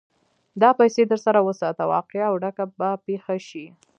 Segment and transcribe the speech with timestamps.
[0.61, 3.65] دا پيسې در سره وساته؛ واقعه او ډکه به پېښه شي.